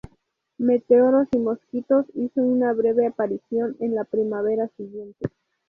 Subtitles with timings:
[0.57, 5.29] Meteoros y Mosquitos hizo una breve aparición en la primavera siguiente.